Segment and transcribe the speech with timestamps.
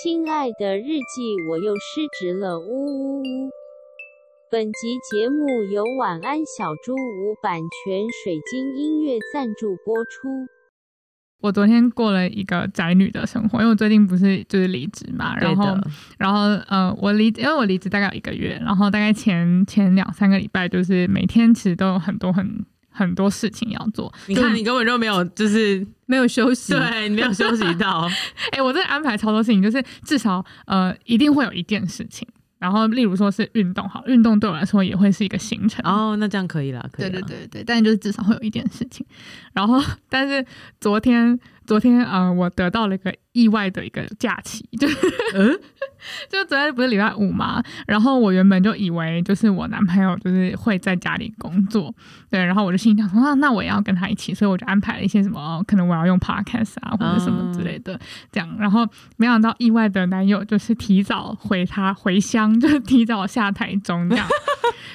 [0.00, 3.50] 亲爱的日记，我又失职了，呜呜呜！
[4.48, 10.28] 本集节目由晚安小猪屋版权水晶音乐赞助播出。
[11.40, 15.76] 我昨天过了一个宅女的生活，因为我最近不是就是离职嘛，然后
[16.16, 22.64] 然后呃，我离因为我离职大概有一个月，然后大概前前两三个礼拜，就是每天其实都有很多很。
[22.98, 28.08] 很多事情要做，你看你根本就没有，就是没有休息，对，你没有休息到。
[28.50, 32.26] 哎、欸，我这安排超多事情，就是至少呃，一定会有一件事情。
[32.58, 35.80] 然后，例如说是运动，好，运动对我来说也会是一个行程。
[35.84, 37.10] 哦，那这样可以了，可以。
[37.10, 39.06] 对对对对，但就是至少会有一件事情。
[39.52, 39.80] 然后，
[40.10, 40.44] 但是
[40.80, 41.38] 昨天。
[41.68, 44.88] 昨天呃，我得到了一个意外的一个假期， 就
[45.34, 45.54] 嗯，
[46.30, 51.94] 就昨天不是礼拜五嘛，然后我原本就以为就是我男朋友就是会在家里工作，
[52.30, 58.00] 对，然后我就心想说啊，那我也要跟他一起，所以我就安排了一些什么，可能我要用 podcast 啊或者什么之类的，嗯、
[58.32, 58.88] 这样，然后
[59.18, 64.26] 没想到意外的男友就是提早回他回乡，就是提早下台中这样。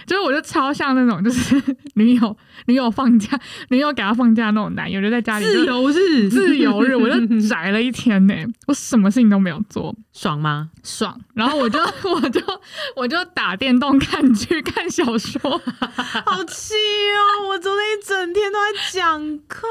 [0.06, 1.56] 就是我就超像那种，就是
[1.96, 6.30] 女友女友放假，女友给他放假那种男友，就在家里自由日。
[6.30, 7.16] 自由日，我就
[7.48, 8.34] 宅了一天呢，
[8.68, 10.70] 我什么事情都没有做，爽吗？
[10.84, 11.20] 爽。
[11.34, 12.42] 然后我就我就
[12.96, 15.40] 我就打电动、看剧、看小说，
[16.26, 17.48] 好气哦！
[17.50, 19.68] 我昨天一整天都在讲课，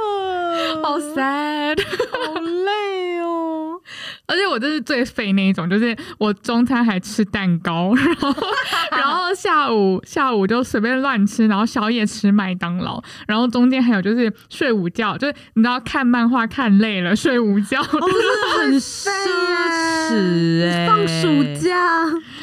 [0.83, 1.79] 好 sad，
[2.11, 3.72] 好累哦。
[4.27, 8.35] 而且我这是最废那一种，就是我中餐还吃蛋糕， 然后
[8.93, 19.09] 然后下午下午就随便乱吃，然后宵夜吃麦当劳，然后中间还有就是睡午觉，就是你知道看漫画看累了睡午觉，哦、真的很奢
[20.09, 21.77] 侈哎，放暑假，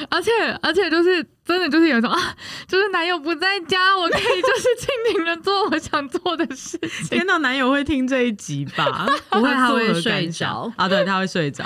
[0.10, 1.26] 而且而且就是。
[1.50, 7.18] 真的就是有一种啊，就是男友不在家，我可以就是尽情的做我想做的事情。
[7.18, 9.08] 天哪，男友会听这一集吧？
[9.32, 10.88] 不会，他会睡着啊。
[10.88, 11.66] 对，他会睡着。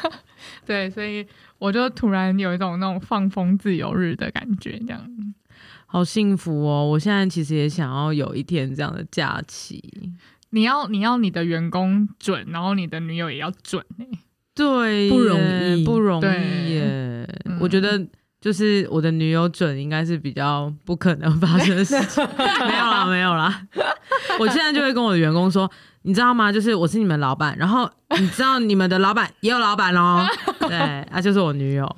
[0.66, 5.00] 对，所以我就突然有一种那种放风自由日的感觉，这样
[5.86, 6.84] 好幸福哦！
[6.84, 9.82] 我现在其实也想要有一天这样的假期。
[10.50, 14.06] 你要你要你的员工准，然后你的女友也要准哎，
[14.54, 15.40] 对，不容
[15.78, 17.26] 易，不容易耶。
[17.46, 18.06] 嗯、我觉得。
[18.44, 23.62] 就是我的女友准应该是比较不可能发生的事情， 没有啦，没有啦。
[24.38, 25.70] 我现在就会跟我的员工说，
[26.02, 26.52] 你知道吗？
[26.52, 27.90] 就是我是你们老板，然后
[28.20, 30.26] 你知道你们的老板也有老板哦。
[30.68, 31.90] 对，啊，就是我女友。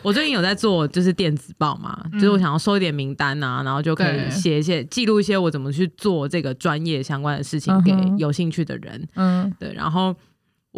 [0.00, 9.08] 我最近有在做就是电子报嘛，就是我想要收一点名单啊，然后就可以写一些记录一些我怎么去做这个专业相关的事情给有兴趣的人。
[9.16, 10.14] 嗯，对，然后。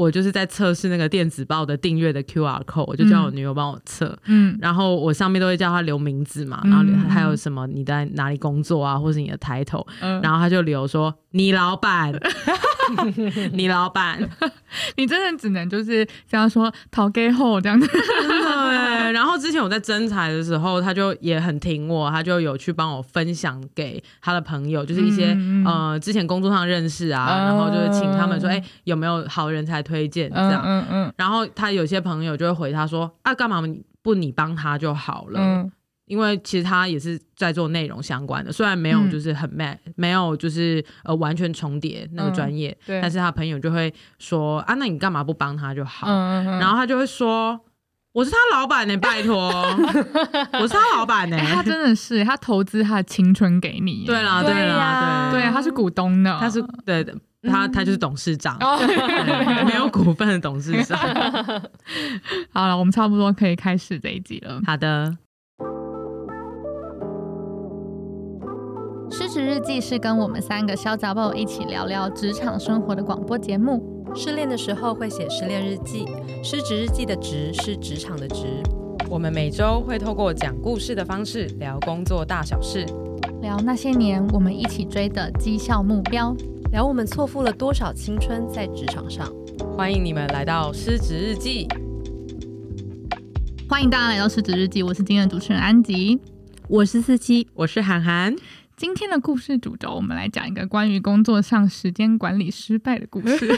[0.01, 12.13] 我就是在测试那个电子报的订阅的 QR code，我就叫我女友帮我测，嗯，然后我上面都会叫她留名字嘛，嗯、然后还有什么你在哪里工作啊，或是你的 title，嗯、然后她就留说你老板。
[13.53, 14.19] 你老板，
[14.97, 18.47] 你真的只能就是这样说逃给后这样子，真的
[19.11, 19.13] 哎。
[19.13, 30.63] 然后之前我在征才的时候，他就也很挺我，他就有去帮我分享给他的朋友，就是一些、嗯、呃之前工作上认识啊，嗯、然后就是请他们说，哎、欸，有没有好人才推荐这样。
[30.65, 31.07] 嗯嗯。
[31.07, 33.63] 嗯，然后他有些朋友就会回他说，啊，干嘛
[34.03, 35.39] 不你帮他就好了。
[35.41, 35.73] 嗯
[36.11, 46.09] 因为其实他也是在做内容相关的，虽然没有就是很嗯、没有就是呃完全重叠那个专业，但是他朋友就会说啊，那你干嘛不帮他就好？
[46.09, 47.61] 然后他就会说，
[48.13, 51.47] 我是他老板呢、欸， 拜托，我是他老板呢、欸。
[51.47, 60.99] 欸，他真的是他投资他的青春给你，对啦，对啦，对，对，他是股东呢，他是对的，他他就是董事长，嗯、没有股份的董事长。
[62.53, 64.61] 好了，我们差不多可以开始这一集了。
[64.67, 65.17] 好的。
[69.13, 74.00] 失职日记是跟我们三个小杂宝一起聊聊职场生活的广播节目。
[74.15, 76.05] 失恋的时候会写失恋日记，
[76.43, 78.63] 失职日记的职是职场的职。
[79.09, 82.85] 我们每周会透过讲故事的方式聊工作大小事，
[83.41, 86.35] 聊那些年我们一起追的绩效目标，
[86.73, 89.33] 聊我们错付了多少青春在职场上。
[89.77, 91.67] 欢迎你们来到失职日记。
[93.69, 96.21] 欢迎大家来到失职日记，我是今天的主持人安吉，
[96.69, 98.35] 我是四七，我是涵涵。
[98.81, 103.55] 今天的故事主轴，我们来讲一个关于工作上时间管理失败的故事。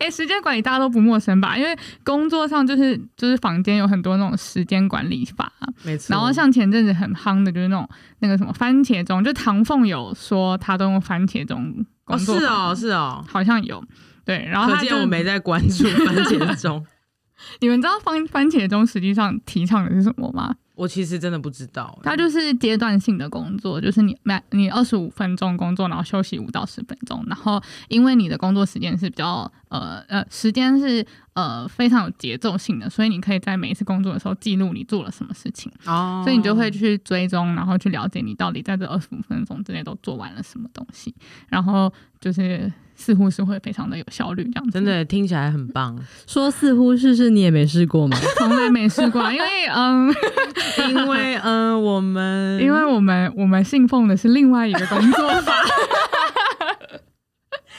[0.00, 1.56] 哎、欸，时间管理大家都不陌生吧？
[1.56, 5.52] 因为工作上就是就是坊间有很多那种时间管理法，
[5.84, 6.12] 没错。
[6.12, 7.88] 然后像前阵子很夯的，就是那种
[8.18, 12.34] 那个什么番茄钟，就唐凤有说他都用番茄钟工作。
[12.34, 13.80] 哦，是哦，是哦，好像有。
[14.24, 16.84] 对，然后他可见我没在关注番茄钟。
[17.60, 20.56] 你们知道番番茄钟实际上提倡的是什么吗？
[20.74, 35.70] 我其实真的不知道，它就是阶段性的工作，就是你每你二十五分钟工作，然后休息五到十分钟，然后因为你的工作时间是比较呃呃时间是呃非常有节奏性的，所以你可以在每一次工作的时候记录你做了什么事情。
[35.86, 41.12] 哦，所以你就会去追踪，然后去了解你到底在这二十五分钟之内都做完了什么东西，
[41.48, 44.70] 然后就是似乎是会非常的有效率这样子。
[44.70, 45.98] 真的听起来很棒。
[46.28, 48.16] 说似乎是是你也没试过吗？
[48.38, 50.14] 从来没试过，因为嗯，
[50.88, 55.52] 因为嗯、呃，我们因为我们我们信奉的是另外一个工作法。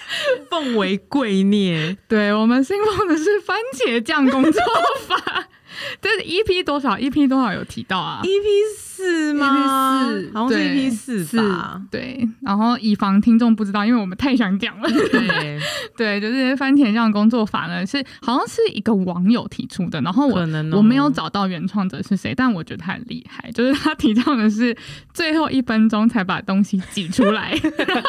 [0.49, 4.61] 奉为贵孽，对，我们信奉的是番茄酱工作
[5.07, 5.47] 法。
[6.01, 10.05] 这是 EP 多少？EP 多少有提到啊？EP 四吗？
[10.07, 11.81] 四，好像是 EP 四吧。
[11.91, 14.89] 对，然后以防听众不知道，因为我们太想讲了。
[14.89, 15.59] 对，
[15.97, 24.75] 对，就是番茄酱工作法呢，是好像是一个网友提出的，然后我、哦、我没有找到原创者是谁，但我觉得他很厉害，就是他提倡的是
[25.13, 27.53] 最后一分钟才把东西挤出来。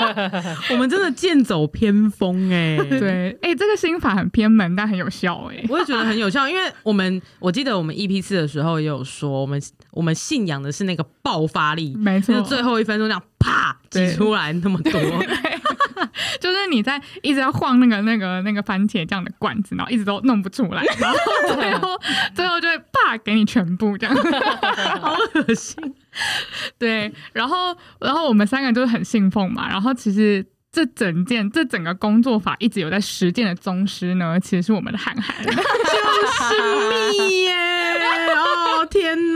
[0.70, 9.60] 我们真的剑走偏锋哎、欸， 对，哎、欸，这个心法很偏门，但很有效哎、欸，我也觉得很有效，因为我们我记得我们 EP 四的时候也有说，我们
[9.90, 14.92] 我们信仰的是那个爆发力，没错，就是最后一分钟这样啪挤出来那么多，
[16.40, 21.18] 就是你在一直要晃那个那个那个番茄酱的罐子，然后一直都弄不出来， 然后
[21.54, 22.00] 最后
[22.34, 24.14] 最后就会啪给你全部这样，
[25.00, 25.94] 好恶心。
[26.78, 30.44] 对，然后然后我们三个就是很信奉嘛，然后其实。
[30.72, 35.58] 这整件、这整个工作法一直有在实践的宗师呢，其实是我们的韩寒，就是
[37.12, 37.54] 你耶！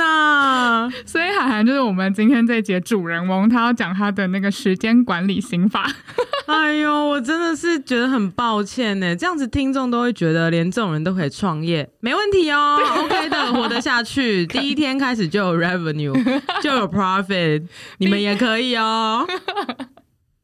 [0.05, 0.91] 哦天哪！
[1.07, 5.91] 所以海涵就是我们今天这一节主人翁，他要讲他的那个时间管理心法。
[6.47, 14.45] 哎呦，我真的是觉得很抱歉呢，这样子听众都会觉得连这种人都可以创业，没问题哦，OK 的，活得下去。
[14.47, 16.13] 第一天开始就有 revenue，
[16.61, 17.65] 就有 profit，
[17.99, 19.25] 你们也可以哦。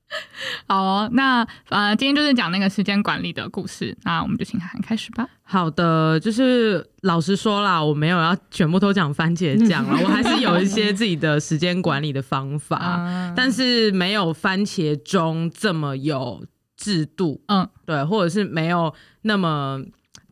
[0.68, 5.28] 好哦，那呃，今天就是讲那个时间管理的故事，那我们就请韩寒开始吧。
[5.42, 13.04] 好的，就是老实说啦，我没有要全部都讲番茄酱了， 我还是有一些自己的时间管理的方法，
[13.36, 16.44] 但是没有番茄钟这么有
[16.76, 19.80] 制度，嗯，对，或者是没有那么。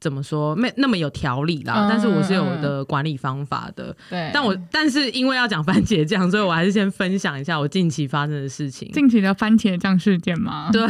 [0.04, 3.96] 怎么说没那么有条理啦，嗯、但是我是有我的管理方法的。
[4.10, 8.90] 对，但我但是因为要讲番茄酱，所以我还是先分享一下我近期发生的事情。
[8.92, 10.68] 近期的番茄酱事件吗？
[10.70, 10.86] 对，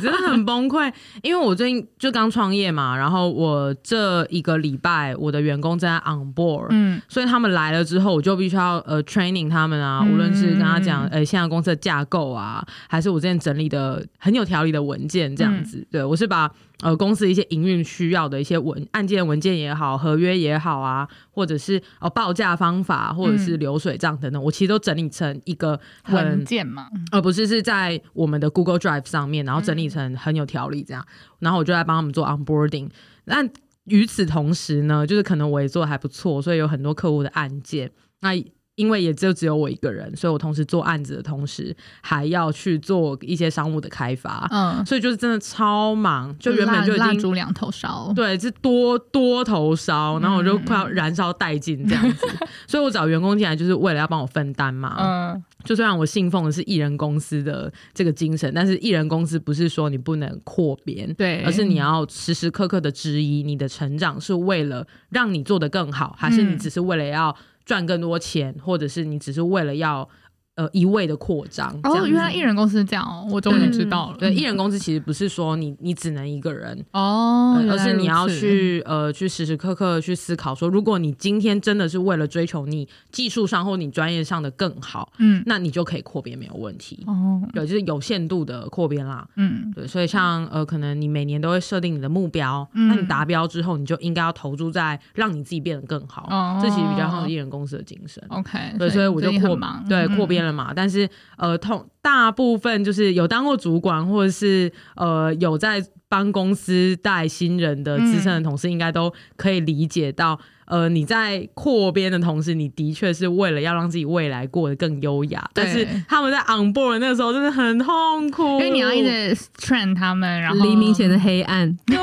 [0.00, 0.92] 真的很崩溃。
[1.22, 15.78] 因为我最近就刚创业嘛，然后我这一个礼拜我的员工正在 on board，嗯，所以他们来了之后，我就必须要呃 training 他们啊，无论是跟他讲呃现在公司的架构啊，还是我之前整理的很有条理的文件这样子。
[15.78, 16.50] 嗯、对我是把。
[16.82, 32.90] 呃，公司一些营运需要的一些文案件文件也好，合约也好啊，或者是呃报价方法，或者是流水账等等，嗯、我其实都整理成一个文件嘛，而不是是在我们的 Google Drive 上面，然后整理成很有条理这样，嗯、然后我就来帮他们做 onboarding。
[33.24, 33.48] 那
[33.84, 37.90] 与此同时呢，就是可能我也做的还不错，所以有很多客户的案件，
[38.20, 38.30] 那。
[38.74, 67.36] 因为也就只有我一个人，所以我同时做案子的同时，还要去做一些商务的开发，嗯，所以就是真的超忙，就原本就已经蜡烛两头烧，对，是多多头烧，然后我就快要燃烧殆尽这样子， 嗯、所以我找员工进来就是为了要帮我分担嘛，嗯，就虽然我信奉的是艺人公司的这个精神，但是艺人公司不是说你不能扩编，对，而是你要时时刻刻的质疑你的成长是为了让你做得更好，还是你只是为了要。
[67.64, 70.08] 赚更多钱，或者是你只是为了要。
[70.54, 74.16] 呃，一味的扩张哦，原来艺人公司是这样哦，我终于知道了。
[74.18, 87.40] 对，艺人公司其实不是说你你只能一个人哦，而是你要去呃去时时刻刻去思考说，如果你今天真的是为了追求你技术上或你专业上的更好，嗯，那你就可以扩编没有问题哦。
[87.54, 89.86] 对，就是有限度的扩编啦，嗯，对。
[89.86, 96.28] 所以像呃，可能你每年都会设定你的目标，那你达标之后，你就应该要投注在让你自己变得更好。
[96.30, 98.22] 哦，这其实比较像是艺人公司的精神。
[98.28, 100.41] OK，对，所以我就扩忙，对，扩编。
[100.44, 115.48] 了嘛，但是呃，通大部分就是有当过主管，或者是呃有在帮公司带新人的资深的同事，应该都可以理解到，呃，你在扩编的同时，你的确是为了要让自己未来过得更优雅。
[115.54, 121.74] 但是他们在 on board 那个时候真的很痛苦，因为你要一直 train 他们，然后黎明前的黑暗。
[121.86, 121.96] 对。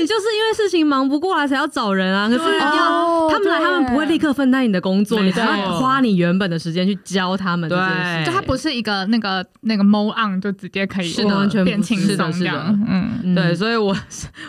[0.00, 7.68] 你就是因为事情忙不过来才要找人啊，可是要他们来，他们不会立刻分担你的工作，你还要花你原本的时间去教他们。
[7.68, 7.78] 对，
[8.24, 12.86] 就他不是一个那个那个 mode on 就直接可以是完全变轻松这样。
[12.88, 13.94] 嗯，对，所以我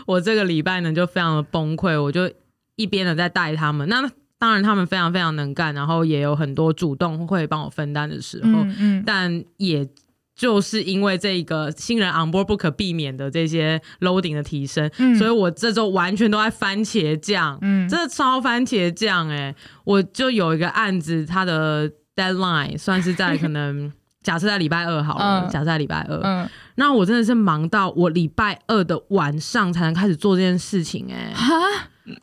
[0.05, 2.31] 我这个礼拜呢就非常的崩溃，我就
[2.75, 3.87] 一边的在带他们。
[3.89, 9.87] 那当然他们非常非常能干，然后也有很多主动会帮我分担的时候，嗯，但也。
[10.35, 15.15] 就是因为这个新人 on board 不可避免的这些 loading 的提升，嗯。
[15.15, 17.87] 所以我这周完全都在番茄酱，嗯。
[17.87, 19.53] 真的超番茄酱哎！
[19.83, 23.91] 我就有一个案子，它的 deadline 算是在可能
[24.23, 25.49] 假设在礼拜二好了，嗯。
[25.49, 31.53] 假设在礼拜二，嗯，那我真的是忙到我礼拜二的晚上才能开始做这件事情哎，哈，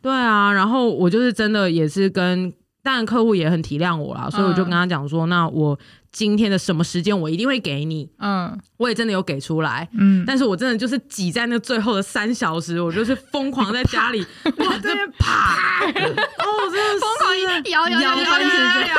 [0.01, 2.51] 对啊，然后我就是真的也是跟，
[2.89, 5.77] 当然客户也很体谅我啦，所以我就跟他讲说，那我
[6.11, 8.59] 今天的什么时间我一定会给你，嗯。
[8.77, 14.25] 我也真的有给出来，嗯，但是我真的就是挤在那最后的三小时，我就是疯狂在家里
[14.57, 18.95] 哇这边啪，哦，我真的是疯狂摇摇摇摇番茄摇，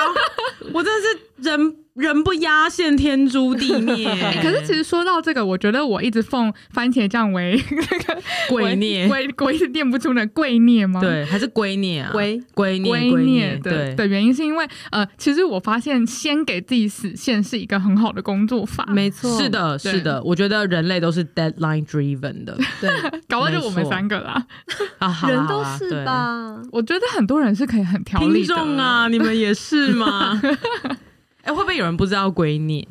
[0.72, 11.00] 我真的是人人不压线天诛地灭、欸 可是其实说到这个，我觉得我一直奉番茄酱为 那个圭臬圭圭是念不出的圭臬吗？
[11.00, 22.90] 对，还是圭臬啊，圭圭臬圭圭臬的的原因是因为呃，其实我发现先给自己死线是一个很好的工作法，没错，是的，是的，我觉得人类都是 deadline driven 的 对，
[23.28, 24.44] 搞到就我们三个啦。
[24.98, 26.04] 啊，人都是？
[26.04, 26.60] 吧？
[26.72, 28.54] 我觉得很多人是可以很条对理的。
[28.54, 30.40] 听众啊，你们也是吗？
[31.42, 32.86] 哎、会不会有人不知道龟臬？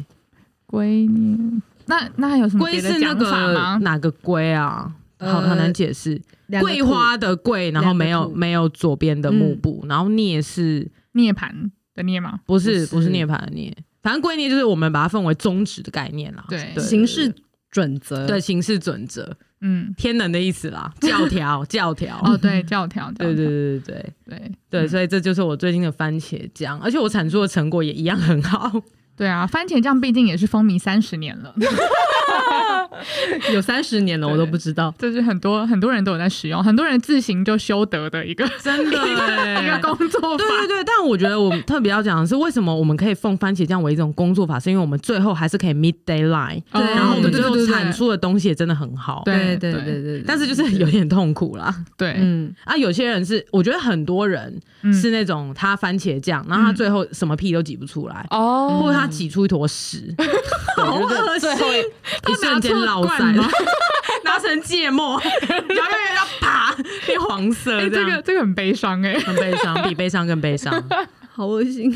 [0.65, 3.77] 龟臬，那那还有什么别的圭是那讲法个吗？
[3.81, 4.93] 哪个龟啊？
[5.19, 6.21] 好呃很难解释。
[6.61, 11.51] 桂花的桂，然后没有没有左边的幕布，然后涅是涅槃
[11.93, 12.39] 的涅吗？
[12.45, 13.75] 不是不是涅槃的涅？
[14.01, 16.45] 反正龟涅就是我们把它分为宗旨的概念啦。
[16.49, 17.31] 对对行事
[17.71, 22.19] 准则，对行事准则，嗯，天能的意思啦， 教条教条。
[22.23, 24.13] 哦，对，教条， 对对对对对。
[24.27, 24.51] 对。
[24.69, 28.71] 对，所以这就是我最近的番茄酱，而且我产出的成果也一样很好。
[29.15, 31.53] 对啊，番茄酱毕竟也是风靡三十年了，
[33.53, 34.93] 有三十年了，我都不知道。
[34.97, 39.07] 这是很多很多人都有在使用，很多人自行就修得的一个真的
[39.63, 40.37] 一个工作法。
[40.37, 49.21] 对对对，但我觉得我们特别要讲的是，为什么我们可以奉番茄酱为一种工作法，是因为我们最后还是可以 meet deadline，对然后我们最后产出的东西也真的很好。
[49.25, 51.73] 对对对但是就是有点痛苦啦。
[51.97, 54.93] 对，嗯，啊，有些人是，我觉得很多人嗯。
[54.99, 58.79] 是那种他番茄酱，然后他最后什么屁都挤不出来，哦。
[58.81, 60.13] 或者他挤出一坨屎，
[60.75, 63.33] 好恶心，最后一瞬间落塞
[64.23, 69.13] 拿成芥末， 然后又要爬变黄色这，个这个很悲伤哎。
[69.19, 70.83] 很悲伤，比悲伤更悲伤。
[71.31, 71.95] 好恶心。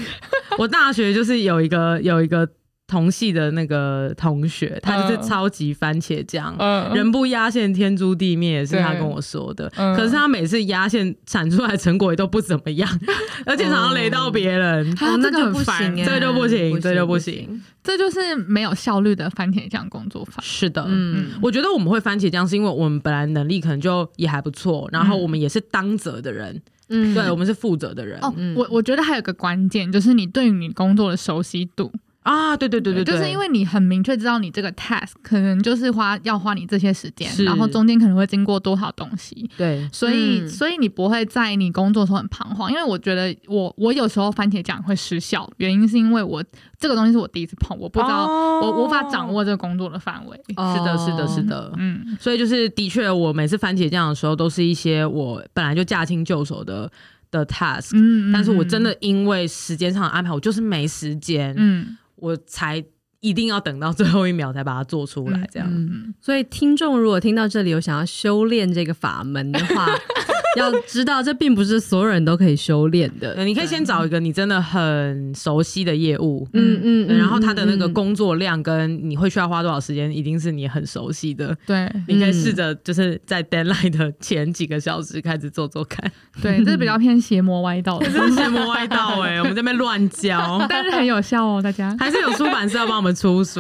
[0.58, 2.48] 我大学就是有一个有一个
[2.93, 6.55] 同系的那个同学，他就是超级番茄酱。
[6.59, 6.93] 嗯。
[6.93, 9.71] 人不压线，天诛地灭，也是他跟我说的。
[9.77, 9.95] 嗯。
[9.95, 12.88] 可是他每次压线产出来成果也都不怎么样，
[13.47, 14.95] 而且常常雷到别人。
[14.95, 17.63] 他哦，那就不这个很烦这个就不行这就不不行。
[17.83, 20.41] 这就是没有效率的番茄酱工作法。
[20.41, 27.13] 是的，嗯，我觉得我们会番茄酱，是因为我们本来能力可能就也还不错，然后我们也是当责的人，嗯。
[27.13, 28.17] 对我们是负责的人。
[28.21, 28.55] 哦，嗯。
[28.55, 31.91] 我我觉得还有个关键就是你对于你工作的熟悉度，
[32.24, 39.88] 啊，对对对对，对就是因为你很明确知道你这个 task 可能就是花要花你这些时间，然后中间可能会经过多少东西，对。
[39.92, 40.48] 所以、嗯。
[40.50, 46.44] 所以你不会在你工作的时候很彷徨，因为我觉得我我有时候番茄酱会失效，原因是因为我
[46.80, 48.62] 这个东西是我第一次碰，我不知道、哦。
[48.63, 50.39] 我无法掌握这个工作的范围。
[50.56, 51.74] 哦是的，是的，是的。
[51.77, 56.89] 嗯，所以就是的确，我每次番茄酱的时候，都是一些我本来就驾轻就熟的
[57.32, 62.82] 的 task，、嗯但是我真的因为时间上的安排，我就是没时间，嗯我才
[63.20, 65.68] 一定要等到最后一秒才把它做出来，这样。
[65.70, 69.88] 嗯所以听众如果听到这里有想要修炼这个法门的话，
[70.57, 73.43] 要知道这并不是所有人都可以修炼的。
[73.43, 81.55] 你可以先找一个你真的很熟悉的业务，嗯嗯然后他的那个嗯工作量跟你会需要花多少时间，一定是你很熟悉的。
[81.65, 90.65] 对你可以试着就是在 deadline 的前几个小时开始做做看，对，这是比较 偏邪魔歪道的， 邪魔歪道哎、我们这边乱教。
[90.69, 91.95] 但是很有效哦，大家。
[92.00, 93.60] 还是有出版社要帮我们出书，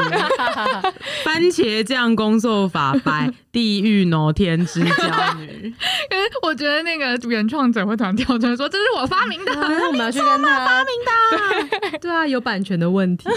[1.23, 5.73] 番茄酱工作法 by 地狱挪天之骄女。
[6.09, 9.51] 可是我觉得那个原创者会突然跳出来说：“这是我发明的。
[9.53, 13.27] 我们要 去跟他发明的，对对啊，有版权的问题。”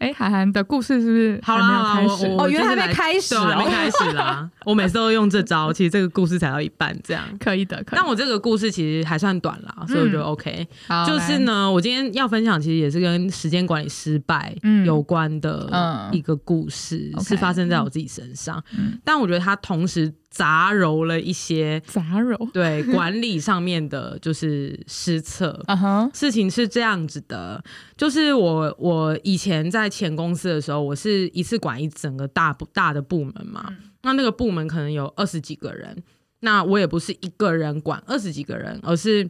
[0.00, 2.00] 哎，涵涵的故事是不是好啦
[2.38, 4.48] 哦原来还没就是开始哦还没开始啦。
[4.64, 7.22] 我每次都用这招，其实这个故事才到一半这样。
[7.38, 7.92] 可以的，可以的。
[7.96, 10.66] 但我这个故事其实还算短啦，所以我觉得 OK。
[10.88, 18.58] 好就是，呢，我今天要分享，其实也是跟时间管理失败嗯有关的嗯一个故事是发生在我自己身上。
[18.78, 25.60] 嗯但我觉得它同时杂糅了一些杂糅，对管理上面的，就是失策。
[25.66, 27.62] 啊哈，事情是这样子的，
[27.96, 36.00] 就是我我以前在前公司的时候，我是一次管一整个大部大的部门嘛，那那个部门可能有二十几个人，
[36.40, 39.28] 那我也不是一个人管二十几个人，而是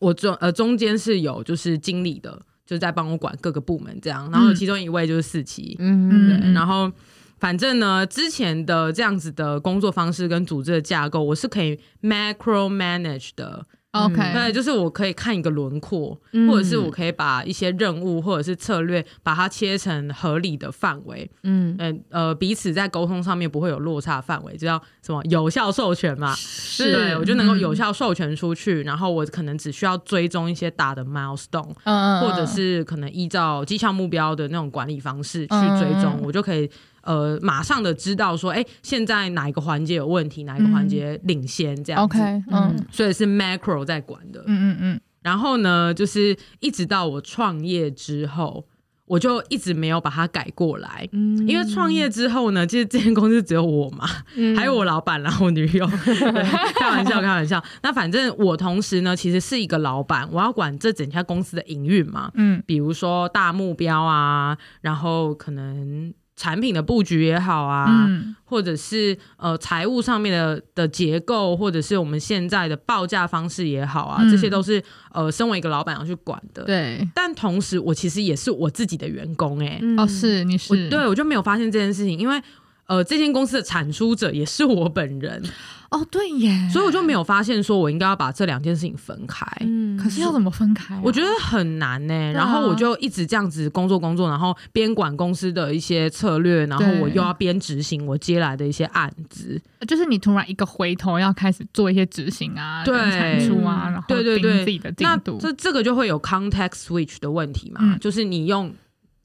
[0.00, 6.28] 我中呃中间是有就是经理的就在帮我管各个部门这样，然后其中一位就是四期，嗯。
[6.28, 6.52] 对，嗯。
[6.52, 6.92] 然后
[7.38, 13.66] 反正呢，之前的这样子的工作方式跟组织的架构，我是可以 macro manage 的。
[13.92, 16.46] OK，对，就是我可以看一个轮廓，嗯。
[16.46, 21.74] 或者是我可以把一些任务或者是策略，把它切成合理的范围，嗯。
[21.78, 26.34] 嗯呃，彼此在沟通上面不会有落差范围，就叫什么有效授权嘛。
[26.34, 26.92] 是。
[26.92, 36.70] 对，我就能够有效授权出去，然后我可能只需要追踪一些大的 milestone，嗯，或者是可能依照绩效目标的那种管理方式去追踪，嗯我就可以
[37.06, 42.18] 呃马上的知道说，哎，现在哪一个环节有问题，哪一个环节领先这样子。
[42.18, 44.44] OK，嗯所以是 macro 在管的。
[44.46, 48.66] 嗯嗯嗯，然后呢，就是一直到我创业之后，
[49.06, 51.08] 我就一直没有把它改过来。
[51.12, 55.86] 嗯因为创业之后呢，其实这间公司只有我嘛，嗯还有我老板，然后我女友。
[55.86, 56.42] 对
[56.74, 57.62] 开玩笑，开玩笑。
[57.82, 62.30] 那反正我同时呢，其实是一个老板，我要管这整家公司的营运嘛。
[62.34, 68.36] 嗯比如说大目标啊，然后可能产品的布局也好啊，嗯。
[68.48, 74.30] 或者是呃财务上面的的结构，或者是我们现在的报价方式也好啊，嗯。
[74.30, 74.80] 这些都是
[75.12, 76.62] 呃身为一个老板要去管的。
[76.62, 82.40] 对，但同时，我其实也是我自己的员工哎、欸，哦，是你我是对我就没有发现这件事情，因为
[82.86, 85.42] 呃这间公司的产出者也是我本人，
[85.90, 89.46] 哦，对耶，所以我就没有发现说我应该要把这两件事情分开。
[89.60, 91.00] 嗯可是要怎么分开啊？
[91.02, 99.60] 我觉得很难呢、啊然后我就一直这样子工作工作，然后边管公司的一些策略，然后我又要边执行我接来的一些案子。
[99.88, 108.72] 就是你突然一个回头要开始做一些执行啊，产出啊，然后对对对自己的进那度，这这个就会有 context switch 的问题嘛，嗯就是你用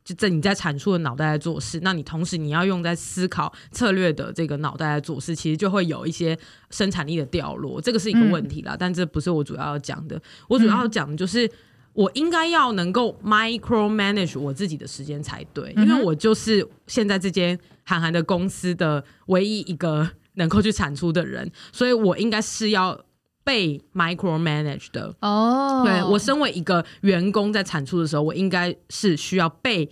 [0.03, 6.37] 就在你在产出的脑袋在做事，那你同时你要用在思考策略的这个脑袋在做事，其实就会有一些
[6.69, 8.73] 生产力的掉落，这个是一个问题啦。
[8.73, 11.49] 嗯、但这不是我主要要讲的，我主要要讲的就是。
[11.93, 22.97] 我应该要能够 micro manage 我自己的时间才对，因为我就是现在这间韩寒的公司的唯一一个能够去产出的人，所以我应该是要
[23.43, 25.13] 被 micro manage 的。
[25.21, 29.89] 哦，对，我身为一个员工在产出的时候，我应该是需要被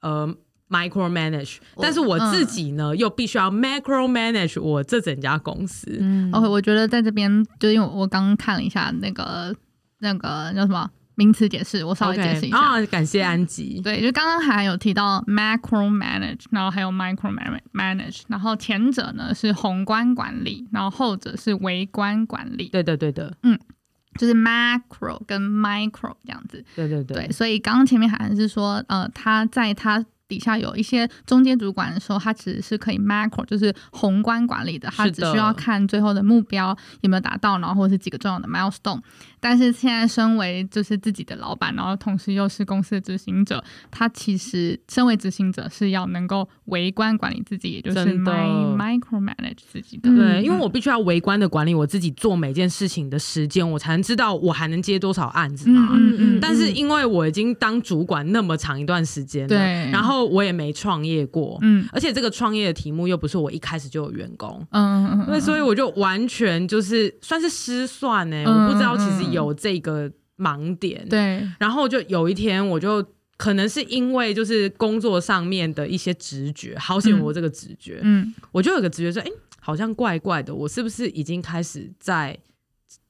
[0.00, 0.28] 呃
[0.68, 5.96] micro manage，但是我自己呢、嗯、又必须要 macro manage 我这整家公司。
[6.00, 9.54] 嗯，OK，我觉得在这边就因为我刚刚看了一下那个
[10.00, 10.90] 那个叫什么。
[11.16, 12.56] 名词解释，我稍微解释一下。
[12.58, 13.80] 啊、感谢安吉。
[13.82, 17.34] 对，就刚刚还有提到 macro manage，然后还有 micro
[17.72, 22.68] manage，然后前者呢是宏观管理，然后后者是微观管理。
[22.68, 23.58] 对的，对的，嗯，
[24.18, 26.64] 就是 macro 跟 micro 这样子。
[26.74, 27.26] 对对对。
[27.26, 39.00] 对，所以刚刚前面还是说，呃，他在他底下有一些中间主管的时候，他其实是可以 macro，就是宏观管理的，他只需要看最后的目标有没有达到，然后或者是几个重要的 milestone。
[39.38, 50.12] 但是现在身为就是自己的老板，然后同时又是公司的执行者，他其实身为执行者是要能够微观管理自己，也就是 micro manage 自己的。
[50.16, 55.90] 对，因为我必须要微观的管理我自己做每件事情的时间，我才能知道我还能接多少案子嘛。
[55.92, 56.40] 嗯嗯，嗯。
[56.40, 59.58] 但是因为我已经当主管那么长一段时间了，对，
[59.92, 69.26] 然后我也没创业过，嗯，而且这个创业的题目又不是我一开始就有员工，嗯嗯嗯，所以我就完全就是算是失算呢、欸，我不知道其实。
[69.26, 73.04] 有这个盲点，对，然后就有一天，我就
[73.36, 79.28] 可能是因为就是工作上面的一些直觉，好险我这个直觉，嗯，我就有个直觉说，哎，
[79.60, 82.38] 好像怪怪的，我是不是已经开始在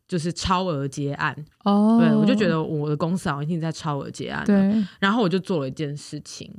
[0.09, 1.37] 就是超额结案？
[1.65, 6.51] 哦，对，我就觉得我的公司好像已经在超额结案，对，然后我就做了一件事情。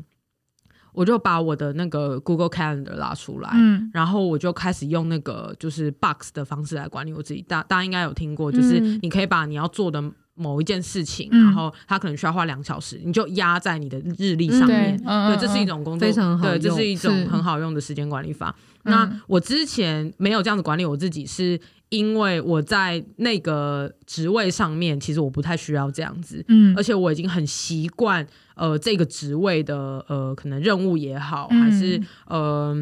[0.97, 7.45] 我就把我的那个 Google Calendar 拉出来，嗯，然后我就开始用那个就是 Box 的方式来管理我自己。
[7.47, 14.97] 大大家应该有听过，就是你可以把你要做的某一件事情，嗯、然后它可能需要花两小时，你就压在你的日历上面。
[14.97, 18.55] 对，这是一种工作，非常好，对，这是一种很好用的时间管理法。
[18.81, 28.25] 那我之前没有这样子管理我自己，是因为我在那个职位上面，其实我不太需要这样子，嗯，而且我已经很习惯。
[28.55, 32.75] 呃，这个职位的呃，可能任务也好，还是呃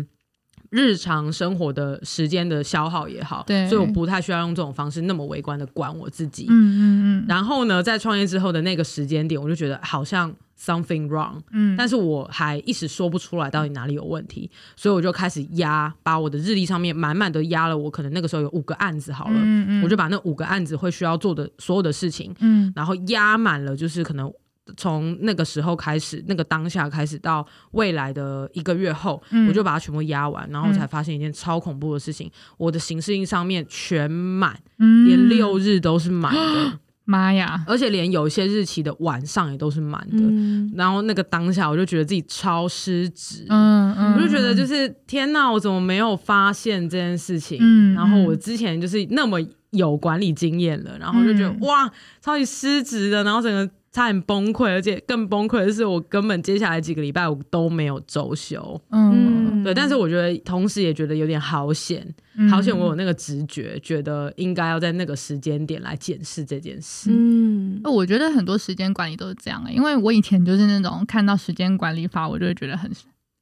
[0.70, 6.46] 日常生活的时间的消耗也好，对，所以我不太需要用这种方式那么微观的管我自己。
[6.50, 6.80] 嗯嗯
[7.20, 7.26] 嗯。
[7.28, 24.32] 然后呢，在创业之后的那个时间点，我就觉得好像 something wrong，嗯，但是我还一时说不出来到底哪里有问题，所以我就开始压，把我的日历上面满满的压了，我可能那个时候有五个案子好了，嗯嗯，我就把那五个案子会需要做的所有的事情，嗯，然后压满了，就是可能。
[24.78, 36.80] 从那个时候开始，那个当下开始到未来的一个月后，嗯、我就把它全部压完，然后才发现一件超恐怖的事情：嗯、我的行事印上面全满，嗯、连六日都是满的。
[37.06, 37.64] 妈呀！
[37.68, 40.18] 而且连有些日期的晚上也都是满的。
[40.18, 43.46] 嗯然后那个当下，我就觉得自己超失职。
[43.50, 47.60] 嗯嗯，我就觉得就是天哪，我怎么没有发现这件事情？
[47.62, 49.40] 嗯然后我之前就是那么
[49.72, 51.92] 有管理经验了，然后就觉得、嗯哇，
[52.22, 58.82] 超级失职的，然后整个差点崩溃，而且更崩溃的是，我根本接下来几个礼拜我都没有周休。
[58.90, 62.06] 嗯，对，但是我觉得同时也觉得有点好险，
[62.36, 67.10] 嗯好险我有那个直觉，觉得应该要在那个时间点来检视这件事。
[67.10, 72.92] 嗯，我觉得很多时间管理都是这样的、因为我以前就是那种看到时间管理法，我就会觉得很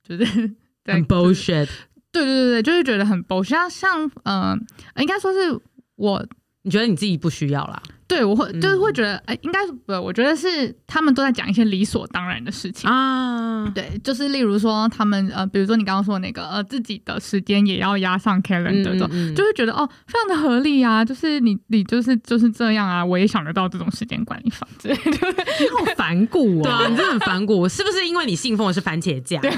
[0.07, 0.23] 就是
[0.85, 1.67] 很 bullshit，
[2.11, 3.45] 对对对对，就是觉得很 bullshit。
[3.45, 4.55] 像像呃，
[4.97, 5.59] 应该说是
[5.95, 6.23] 我
[6.61, 7.81] 你觉得你自己不需要啦？
[8.07, 12.89] 对我会嗯就是会觉得，哎、应该是不，我觉得是他们都在讲一些理所当然的事情。
[12.89, 25.11] 啊，对，就是例如说，他们呃，比如说你刚刚说的那个呃，自己的时间也要压上 calendar 这种，嗯就会觉得哦，非常的合理啊，就是你你就是就是这样啊，我也想得到这种时间管理法之类的。
[25.11, 26.63] 你好反骨哦。
[26.63, 29.41] 对啊，你真的很反骨，是不是因为你信奉的是番茄酱？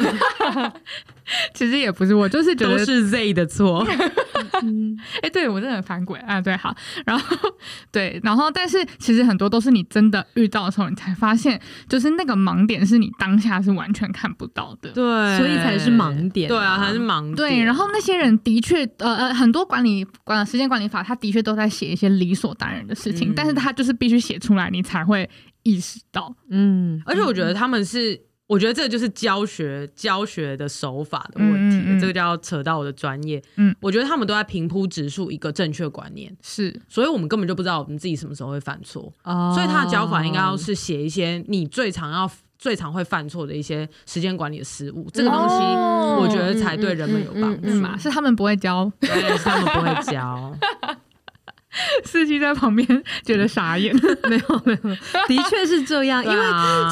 [1.56, 3.86] 其实也不是，我就是觉得，都是 Z 的错。
[5.22, 7.36] 哎、对我真的很反骨啊，对，好，然后
[7.92, 14.92] 对，然后但是其实很多都是你真的遇到的时候，你才发现，就是那个盲点是你当下是完全看不到的。
[14.92, 17.36] 对，所以才是盲点啊对啊，还是盲点。
[17.36, 25.30] 对，然后那些人的确，呃呃，很多管理管时间管理法，他的确都在写一些理所当然的事情，嗯但是他就是必须写出来，你才会
[25.64, 26.34] 意识到。
[26.50, 33.42] 嗯，而且我觉得他们是，我觉得这就是教学教学的手法的问题，嗯嗯嗯这个就要扯到我的专业。
[33.56, 39.12] 嗯我觉得他们都在平铺直述一个正确观念，是，所以我们根本就不知道我们自己什么时候会犯错。
[39.24, 42.30] 哦所以他的教法应该要是写一些你最常要、
[42.60, 47.68] 最常会犯错的一些时间管理的失误，这个东西哦我觉得才对人们有帮助。
[47.70, 47.98] 是嘛？
[47.98, 50.56] 是他们不会教，对，是他们不会教。
[52.06, 53.96] 司机在旁边觉得傻眼。
[54.30, 54.90] 没有没有，
[55.28, 56.24] 的确是这样。
[56.26, 56.46] 因为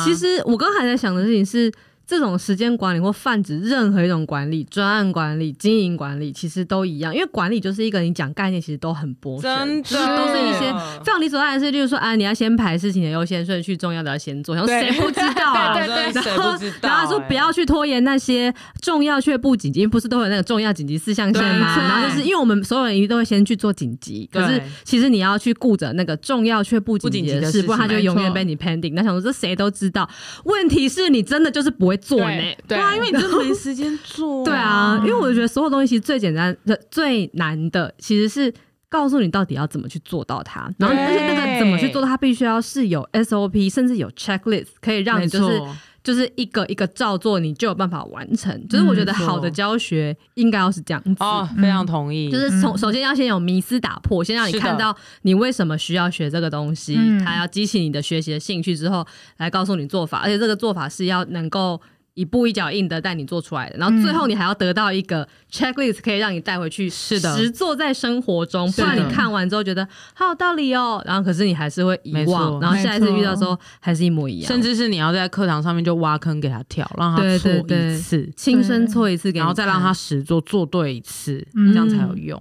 [0.04, 1.72] 其实我刚才在想的事情是，
[2.14, 7.12] 这种时间管理或泛指任何一种管理、专案管理、经营管理，其实都一样。
[7.14, 10.72] 因为管理就是一个你讲概念，其实都很剥削，真的就是都是一些
[11.04, 14.54] 非常理所当然的事，就是说啊，你要先排事情的优先顺序，重要的要先做。
[14.54, 15.74] 然后谁不知道啊？
[15.76, 21.76] 对对对然后然后说欸不要去拖延那些重要却不紧急，因为不是都有那个重要紧急四象限吗？
[21.76, 28.94] 对 然后就是因为我们所有人一定都会先去做紧急，可是其实你要去顾着那个重要却不紧急的事，不的事不然它就永远被你 pending。
[28.94, 30.08] 那想说这谁都知道，
[30.44, 32.28] 问题是你真的就是不会做呢。
[32.28, 34.44] 对对啊，因为你真的没时间做。
[34.44, 38.54] 对啊，因为我觉得所有东西其实最简单的、最难的，其实是
[38.90, 40.70] 告诉你到底要怎么去做到它。
[40.78, 45.62] 然后，而且那个怎么去做到，它必须要是有 SOP，甚至有 checklist，可以让你就是
[46.04, 48.68] 就是一个一个照做，你就有办法完成。
[48.68, 51.16] 就是我觉得好的教学应该要是这样子。
[51.20, 52.30] 哦，非常同意。
[52.30, 61.80] 就是从首先要先有迷思打破，先让你看到你为什么需要学这个东西，嗯它要激起你的学习的兴趣之后，来告诉你做法，而且这个做法是要能够
[62.16, 82.40] 一步一脚印的带你做出来的，然后最后你还要得到一个 checklist 可以让你带回去，是的实做在生活中，不然你看完之后觉得好有道理哦，然后可是你还是会遗忘，然后下一次遇到的时候还是一模一样，甚至是你要在课堂上面就挖坑给他跳，让他对错一次，亲身错一次给，然后再让他实做做对一次，嗯这样才有用。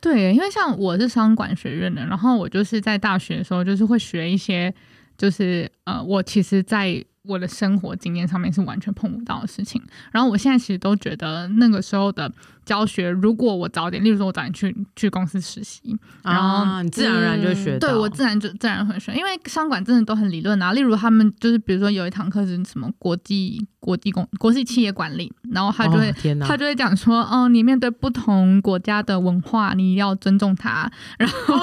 [0.00, 4.70] 对，因为像我是商管学院的，然后我就是在大学的时候，就是会学一些，
[5.16, 9.82] 就是呃，我其实在我的生活经验上面是完全碰不到的事情。
[10.12, 12.30] 然后我现在其实都觉得那个时候的
[12.64, 17.88] 教学，如果我早点，例如说我早点去去公司实习，然后啊，你自然而然就会学到。
[17.88, 20.72] 对我自然就自然会学，因为商管真的都很理论啊。
[20.72, 30.90] 例如他们就是比如说有一堂课是什么国际国际公国际企业管理，然后他就会、哦，他就会讲说，哦，你面对不同国家的文化，你要尊重它。
[31.18, 31.54] 然后、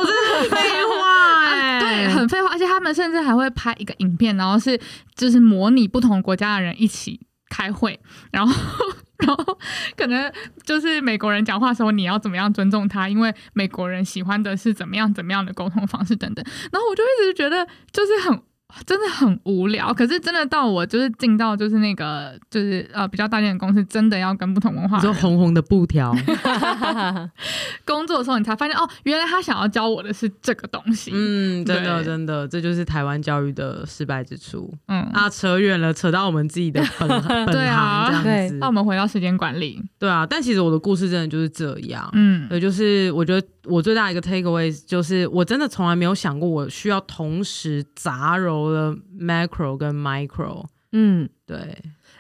[2.10, 4.80] 很废话，而且他们甚至还会拍一个影片，然后是
[5.16, 8.00] 就是模拟不同国家的人一起开会，
[8.32, 8.54] 然后。
[9.22, 9.60] 然后
[9.96, 10.34] 可能
[10.66, 13.08] 就是美国人讲话的时候，你要怎么样尊重他？
[13.08, 16.44] 因为美国人喜欢的是怎么样怎么样的沟通方式等等。
[16.72, 18.42] 然后我就一直觉得就是很
[18.86, 19.94] 真的很无聊。
[19.94, 26.16] 可是真的到我就是进到就是那个就是呃比较大件的公司，真的要跟不同文化你的人说红红的布条，
[27.86, 31.12] 工作的时候，你才发现哦，原来他想要教我的是这个东西。
[31.14, 34.74] 嗯，真的真的，这就是台湾教育的失败之处。
[34.88, 38.56] 嗯啊，扯远了，扯到我们自己的本 本对啊行这样子。
[38.56, 42.10] 那我们回到时间管理，对啊，但其实我的故事真的就是这样。
[42.14, 50.66] 嗯对，就是我觉得我最大的一个 take away 就是我真的从来没有想过我需要同时杂糅了 macro 跟 micro。
[50.92, 51.28] 嗯。
[51.46, 51.58] 对，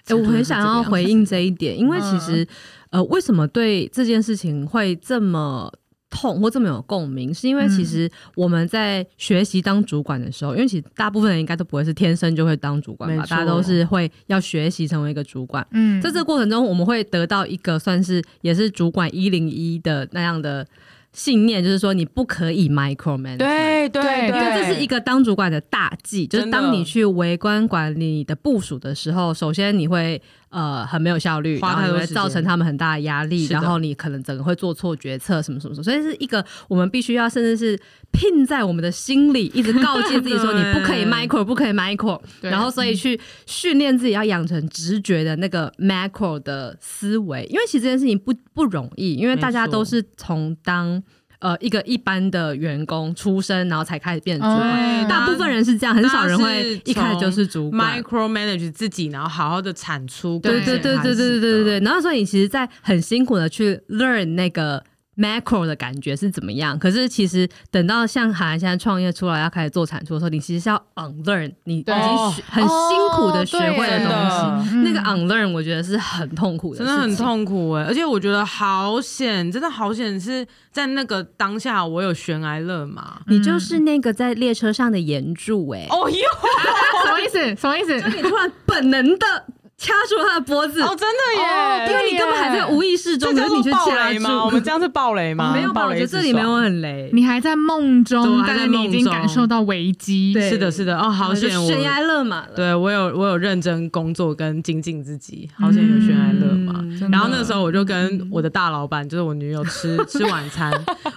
[0.07, 2.45] 哎、我很想要回应这一点，因为其实，
[2.89, 5.71] 呃，为什么对这件事情会这么
[6.09, 15.65] 痛或这么有共鸣，是因为其实我们在学习当主管的时候，嗯、因为其实大部分人应该都不会是天生就会当主管吧，大家都是会要学习成为一个主管。
[15.71, 20.67] 嗯，在这个过程中，我们会得到一个算是也是主管一零一的那样的。
[21.13, 23.35] 信念就是说，你不可以 micromanage。
[23.35, 23.47] 对
[23.89, 35.83] 对对，因为这是一个当主管的大忌，就是当你去微观管理你的部署的时候，首先你会呃很没有效率，然后会造成他们很大的压力，然后你可能整个会做错决策，什么什么什么。
[35.83, 37.79] 所以是一个我们必须要，甚至是
[38.11, 42.19] 拼在我们的心里，一直告诫自己说，你不可以 micro，不可以 micro。
[42.41, 51.01] 然后所以去训练自己要养成直觉的那个 macro 的思维，因为其实这件事情不不容易，因为大家都是从当。
[51.41, 55.07] 呃，一个一般的员工出身，然后才开始变主管。
[55.07, 58.01] 大部分人是这样，很少人会一开始就是主管。
[58.01, 60.39] micro manage 自己，然后好好的产出。
[60.39, 61.79] 对对对对对对对对。
[61.79, 64.83] 然后所以你其实，在很辛苦的去 learn 那个
[65.17, 66.77] macro 的感觉是怎么样。
[66.77, 71.93] 可是其实等到像韩现在创业出来要开始做产出的时候，你其实是要 unlearn 你已经
[72.49, 74.09] 很辛苦的学会的东
[74.63, 74.75] 西。
[74.83, 77.83] 那个 unlearn 我觉得是很痛苦的，真的很痛苦哎。
[77.83, 80.47] 而且我觉得好险，真的好险是。
[80.71, 85.85] 在那个当下，我有悬崖勒马，你就是那个在列车上的岩柱哎！
[85.89, 86.15] 哦哟，
[87.03, 87.37] 什么意思？
[87.57, 87.99] 什么意思？
[88.01, 89.45] 就你突然本能的
[89.81, 91.87] 掐住他的脖子哦，真的耶！
[91.89, 94.45] 因为你根本还在无意识中，可是你去掐住。
[94.45, 95.51] 我们这样是暴雷吗？
[95.57, 97.09] 没有暴雷，我觉得这里没有很雷。
[97.11, 100.33] 你还在梦中，但是你已经感受到危机。
[100.33, 100.99] 是的，是的。
[100.99, 101.49] 哦，好险！
[101.65, 102.51] 悬崖勒马了。
[102.55, 106.79] 对我有，我有认真工作跟精进自己，好险有悬崖勒马。
[107.09, 110.71] 然后那个时候，我就跟我的大老板，就是我女友吃 吃晚餐，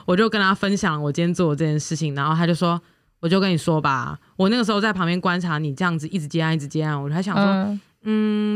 [0.07, 2.15] 我就跟他分享我今天做的这件事情。
[2.15, 2.81] 然后他就说
[3.21, 7.81] ：“我就跟你说吧，我那个时候在旁边观察你这样子一直接案，一直接案，我就还想说，嗯，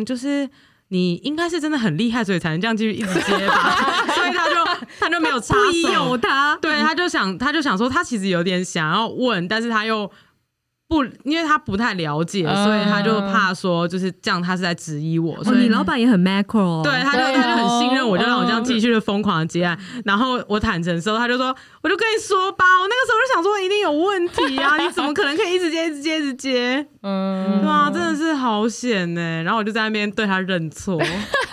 [0.05, 0.49] 就是
[0.89, 3.77] 你应该是真的很厉害，所以才能这样继续一直接吧。
[4.15, 5.55] 所以他就他就没有插
[5.93, 10.11] 手他，对，他就想他就想说，他其实有点想要问，但是他又。”
[10.89, 15.45] 不，因为他不太了解，所以他就怕说就是这样，他是在质疑我。
[15.45, 19.79] 所以你老板也很 macro，对，他就他就很信任我，就让我这样继续的疯狂的接案。
[20.07, 26.87] 然后我坦诚的时候，他就说，我就跟你说吧，我那个时候就想说一定有问题啊，你怎么可能可以一直接、一直接、一直接？
[27.03, 29.43] 嗯，对啊，真的是好险呢。
[29.43, 30.99] 然后我就在那边对他认错，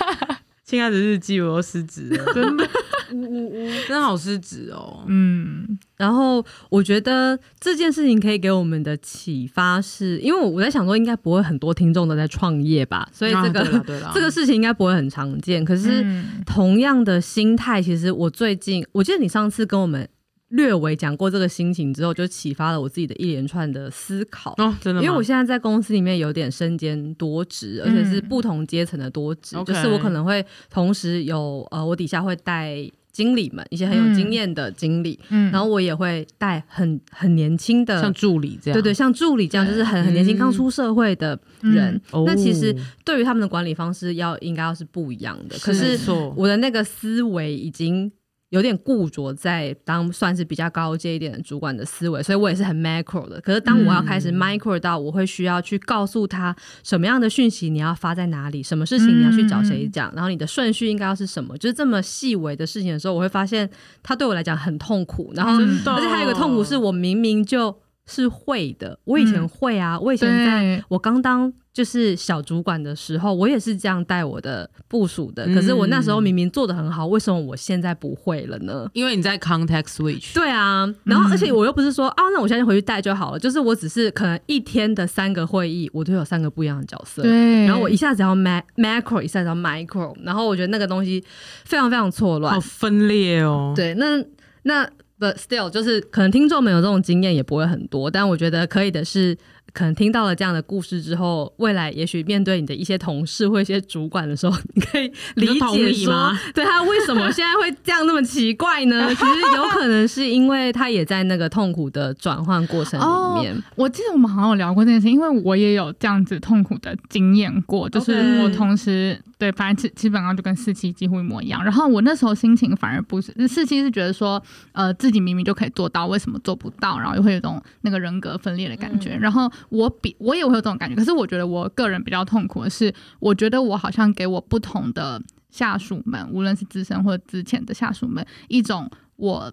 [0.64, 2.66] 亲爱的日记，我又失职了，真的。
[3.10, 13.62] 真的好失职哦，嗯，然后我觉得这件事情可以给我们的启发是，因为我在想说，应该不会很多听众都在创业吧，所以这个、
[14.06, 15.64] 啊、 这个事情应该不会很常见。
[15.64, 16.06] 可是
[16.46, 20.08] 同样的心态，其实我最近，我记得你上次跟我们
[20.50, 24.54] 略微讲过这个心情之后，就启发了我自己的一连串的思考。
[24.58, 25.02] 哦，真的？
[25.02, 32.90] 因为我现在在公司里面有点身兼多职，而且是不同阶层的多职，嗯、就是我可能会同时有呃，我底下会带。
[33.16, 41.98] 经理们，一些很有经验的经理，嗯，然后我也会带很很年轻的，像助理这样，对对，像助理这样，就是很很年轻刚出社会的人。
[42.26, 45.98] 那其实对于他们的管理方式要应该要是不一样的，可是
[46.36, 48.12] 我的那个思维已经。
[48.50, 53.42] 有点固着在当算是比较高阶一点的主管的思维，所以我也是很 macro 的。
[53.42, 63.70] 可是当我要开始 micro 到，我会需要去告诉他什么样的讯息你要发在哪里，什么事情你要去找谁讲，然后你的顺序应该要是什么，就是这么细微的事情的时候，我会发现
[64.04, 65.34] 他对我来讲很痛苦。
[65.36, 65.54] 然后，
[65.92, 67.76] 而且还有一个痛苦是我明明就
[68.08, 71.52] 是会的，我以前会啊，我以前在我刚当。
[71.76, 75.46] 就是小主管的时候，我也是这样带我的部署的。
[75.48, 78.90] 可是我那时候明明做的很好，为什么我现在不会了呢？
[78.94, 80.34] 因为你在 context switch。
[80.34, 83.40] 对啊，然后而且我又不是说啊，那我现在回去带就好了。
[83.40, 87.24] 就是我只是可能一天的三个会议，我都有三个不一样的角色。
[87.24, 87.66] 对。
[87.66, 91.22] 然后我一下子要 macro，一下子要 micro，然后我觉得那个东西
[91.66, 93.74] 非常非常错乱，好分裂哦。
[93.76, 94.24] 对，那
[94.64, 99.38] 那 but still 就是可能听众们有这种经验也不会很多，但我觉得可以的是。
[99.74, 109.08] 可能听到了这样的故事之后，未来也许面对你的一些同事或一些主管的时候，你可以理解说，对他为什么现在会这样那么奇怪呢？
[109.14, 113.54] 其实有可能是因为他也在那个痛苦的转换过程里面。
[113.54, 119.20] 哦，我记得我们好像有聊过这件事，因为我也有这样子痛苦的经验过，就是我同时。
[119.38, 121.62] 对，反正基基本上就跟四七几乎一模一样。
[121.62, 126.98] 然后我那时候心情反而不是，四七是觉得说，呃，自己明明就可以做到，为什么做不到？
[126.98, 129.18] 然后又会有种那个人格分裂的感觉。
[129.18, 139.52] 嗯、然后我比我也会有这种感觉，可是我觉得我个人比较痛苦的是，我觉得我好像给我不同的下属们，无论是资深或者之前的下属们，一种我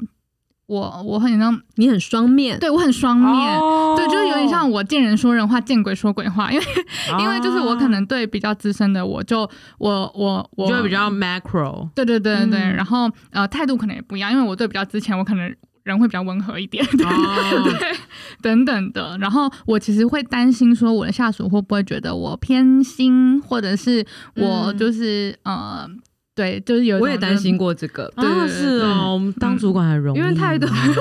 [0.66, 6.50] 我我很像你很双面，对我很双面，哦、对，就是有点像我见人说人话，见鬼说鬼话。
[6.50, 6.64] 因为、
[7.10, 9.40] 哦、 因为就是我可能对比较资深的，我就
[9.78, 17.96] 我我我就会比较 macro，对对对对对，嗯、然后呃态度可能也不一样，因为我对比较之前我可能人会比较温和一点， 对、哦、对
[18.40, 19.16] 等等的。
[19.18, 24.04] 然后我其实会担心说我的下属会不会觉得我偏心，或者是
[24.36, 25.90] 我就是、嗯、呃。
[26.34, 30.94] 对，就是有，我也担心过这个，对，是哦，我们当主管很容易，因为态度， 因为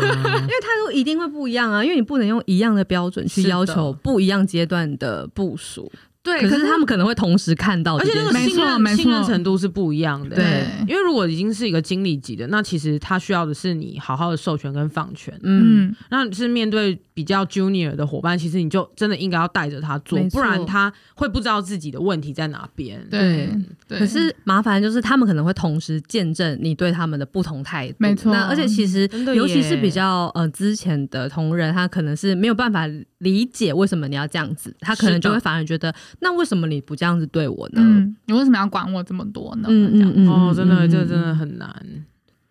[0.60, 5.90] 态度一定会不一样啊，因为你不能用一样的标准去要求不一样阶段的部属。
[6.24, 10.36] 对，可是他们可能会同时看到，而且那个信任信任程度是不一样的。
[10.36, 15.34] 对，因为如果已经是一个经理级的，那其实他需要的是你好好的授权跟放权。
[15.42, 23.04] 嗯，那是面对比较 junior 的伙伴，其实你就真的应该要带着他做，不然他会不知道自己的问题在哪边。
[23.10, 23.50] 对，
[23.90, 27.96] 可是麻烦就是他们可能会同时见证你对他们的不同态度。
[27.98, 35.92] 没错，那而且其实尤其是比较呃之前的同仁，他可能是没有办法理解为什么你要这样子，他可能就会反而觉得。
[36.20, 37.82] 那为什么你不这样子对我呢？
[37.84, 39.68] 嗯、你为什么要管我这么多呢？
[39.70, 41.74] 嗯嗯嗯，哦，真的，这真的很难。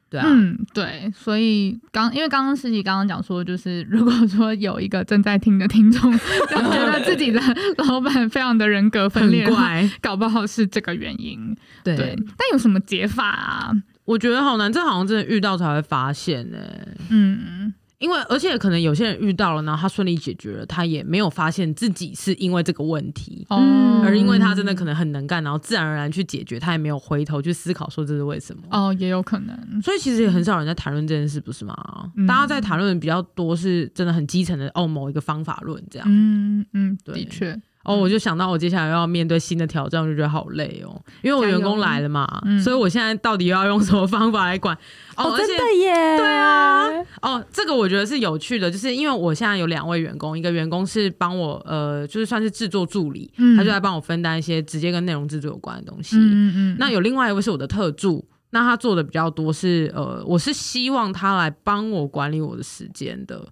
[0.09, 6.13] 对啊，嗯，对，所以刚因为刚刚诗琪刚刚讲说，就是 如果说有一个正在听的听众，
[6.51, 7.41] 觉得自己的
[7.87, 11.57] 老板非常的人格分裂，怪搞不好是这个原因。
[11.85, 13.73] 对，对，但有什么解法啊？
[14.05, 16.89] 我觉得好难，这好像真的遇到才会发现呢、欸。
[17.11, 17.73] 嗯。
[18.01, 28.63] 因为，而且可能有些人遇到了，然后他顺利解决了，他也没有发现自己是因为这个问题，嗯，而因为他真的可能很能干，然后自然而然去解决，他也没有回头去思考说这是为什么。
[28.71, 29.83] 哦，也有可能。
[29.83, 31.77] 所以其实也很少人在谈论这件事，不是吗？
[32.17, 36.09] 嗯、大家在谈论比较多是真的很基层的哦，某一个方法论这样。
[36.11, 37.61] 嗯嗯，对的确。
[37.83, 44.77] 哦，我就想到我接下来要面对新的挑战，我就觉得好累哦，因为我员工来了嘛，嗯、所以我现在到底要用什么方法来管？
[45.17, 46.19] 哦，真的耶！
[46.19, 46.87] 对啊，
[47.23, 56.17] 哦，这个我觉得是有趣的，就是因为我现在有两位员工，一个员工是帮我呃，就是算是制作助理，嗯、他就来帮我分担一些直接跟内容制作有关的东西。
[56.17, 63.43] 嗯嗯，嗯那有另外一位是我的特助，那他做的比较多是呃，我是希望他来帮我管理我的时间的。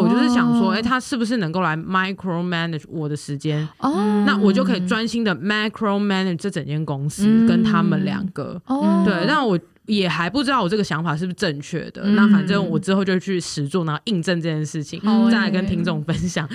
[0.00, 3.68] 我就是想说，哎、欸，他是不是能够来 micro manage 我的时间？
[3.78, 8.60] 哦，那我就可以专心的 micro manage 这整间公司，嗯、跟他们两个。
[8.66, 9.58] 哦，对，那我。
[9.86, 16.48] 也还不知道我这个想法是不是正确的，嗯、那反正我之后就去实做，然后印证这件事情，嗯、再来跟听众分享。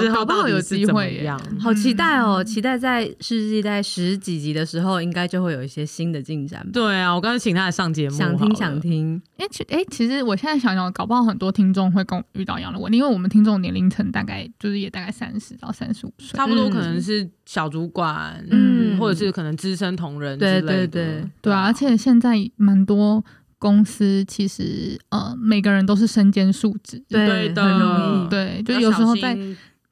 [0.00, 1.40] 之后到底是怎么样？
[1.60, 2.42] 好期待哦！
[2.42, 6.66] 期待在世纪在十几集的时候，应该就会有一些新的进展。
[6.72, 9.20] 对啊，我刚才请他来上节目，想听想听。
[9.36, 21.04] 哎，其哎，其实我现在想想，搞不好很多听众会跟我遇到一样的问题，因为我们听众年龄层大概就是也大概三十到三十五岁，差不多可能是小主管，嗯，或者是可能资深同仁之类的，对对。
[21.04, 23.24] 对，对啊，而且现在蛮多
[23.58, 29.36] 公司其实呃，每个人都是身兼数职，对的，很容易，对，就有时候在。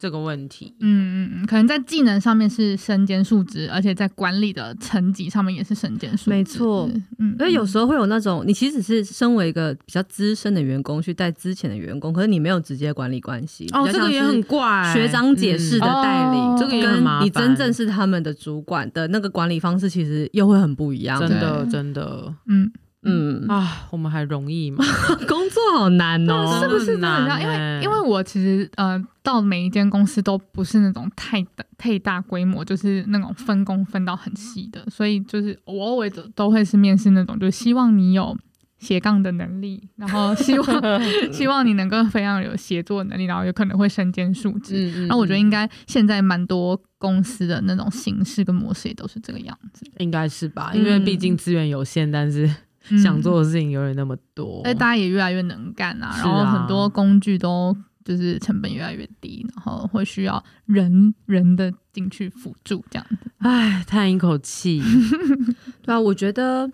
[0.00, 6.30] 这个问题，嗯嗯嗯，可能在技能上面是身兼数职，而且在管理的层级上面也是身兼数职。
[6.30, 13.66] 没错，嗯，所以有时候会有那种，你其实是身为一个比较资深的员工去带之前的员工，可是你没有直接管理关系。
[13.74, 17.26] 哦，这个也很怪，学长姐式的带领，这个也很麻烦。
[17.26, 21.20] 你真正是他们的主管的那个管理方式，其实又会很不一样。
[21.20, 22.72] 真的，真的，嗯。
[23.02, 24.84] 嗯啊，我们还容易吗？
[25.26, 27.40] 工作好难哦，是不是真的很难？
[27.42, 38.36] 因为因为我其实呃，到每一间公司都不是那种太大太大规模，就是那种分工分到很细的，所以就是我偶尔都会是面试那种，就希望你有
[38.78, 40.66] 斜杠的能力，然后希望
[41.32, 44.74] 希望你能够非常有协作能力，然后有可能会身兼数职。
[44.74, 50.72] 嗯嗯，然后我觉得应该现在蛮多公司的那种形式跟模式也都是这个样子，应该是吧？
[50.74, 52.50] 因为毕竟资源有限，但是。
[52.98, 63.30] 想做的事情永远那么多，哎、嗯，大家也越来越能干啊，然后很多工具都就是成本越来越低，然后会需要人人的进去辅助这样子。
[63.38, 64.82] 哎，叹一口气。
[65.82, 66.70] 对啊，我觉得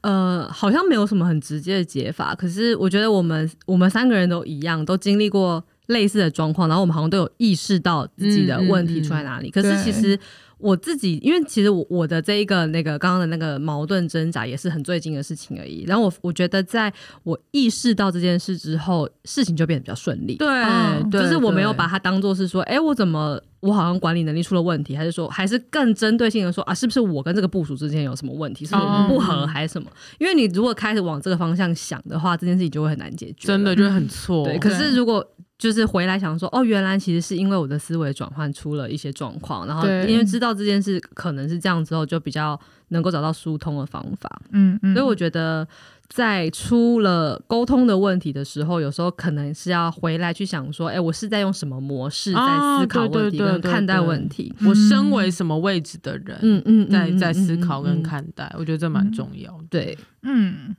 [0.00, 9.48] 呃，好像没有什么很直接的解法，可是我觉得我们我们三个人都一样，都经历过类似的状况，然后我们好像都有意识到自己的问题出在哪里。
[9.48, 10.18] 嗯嗯嗯、可是其实。
[10.60, 15.84] 我自己，因为其实我我的这一个那个刚刚的那个矛盾挣扎也是很最近的事情而已。
[15.86, 16.92] 然后我我觉得，在
[17.22, 20.36] 我意识到这件事之后，事情就变得比较顺利。
[20.36, 29.90] 对，嗯、就是我没有把它当做是说，哎，我怎么我好像管理能力出了问题，还是说，还是更针对性的说啊，是不是我跟这个部署之间有什么问题，是我们不合还是什么？
[29.90, 34.44] 嗯、因为你如果开始往这个方向想的话，这件事情就会很难解决，真的就会很错。
[34.44, 35.26] 对，可是如果
[35.60, 42.58] 就是回来想说，哦，原来其实是因为我的思维转换出了一些状况，然后因为知道这件事可能是这样之后，就比较
[42.88, 44.40] 能够找到疏通的方法。
[44.52, 45.68] 嗯嗯，所以我觉得
[46.08, 54.50] 在出了沟通的问题的时候，有时候可能是要回来去想说，哎、欸，我是在用什么模式在思考问题跟看待问题？
[54.66, 56.38] 我身为什么位置的人？
[56.40, 59.64] 嗯嗯，在在思考跟看待，我觉得这蛮重要的。
[59.68, 60.74] 对，嗯。